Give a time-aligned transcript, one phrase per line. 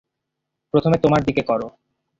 [0.73, 1.67] প্রথমে তোমার দিকে করো।